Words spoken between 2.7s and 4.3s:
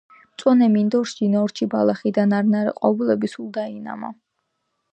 ყვავილები სულ დაინამა.